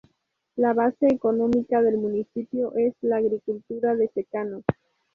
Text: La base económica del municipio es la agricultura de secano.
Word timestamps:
La 0.55 0.73
base 0.73 1.05
económica 1.09 1.79
del 1.83 1.97
municipio 1.99 2.73
es 2.75 2.95
la 3.03 3.17
agricultura 3.17 3.93
de 3.95 4.07
secano. 4.07 4.63